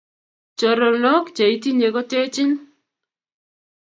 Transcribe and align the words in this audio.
choronok 0.57 1.25
cheitinye 1.35 1.87
kotechin 1.95 2.49